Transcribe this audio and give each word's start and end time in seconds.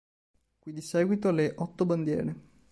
Qui 0.57 0.73
di 0.73 0.81
seguito 0.81 1.29
le 1.29 1.53
"Otto 1.57 1.85
Bandiere". 1.85 2.35